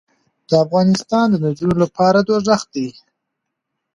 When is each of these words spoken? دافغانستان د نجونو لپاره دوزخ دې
دافغانستان 0.51 1.25
د 1.31 1.35
نجونو 1.45 1.75
لپاره 1.83 2.19
دوزخ 2.29 2.61
دې 2.73 2.87